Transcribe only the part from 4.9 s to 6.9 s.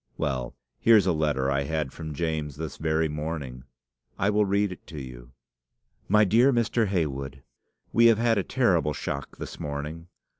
you. "'MY DEAR MR.